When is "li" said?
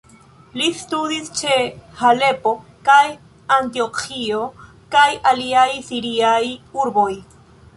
0.59-0.69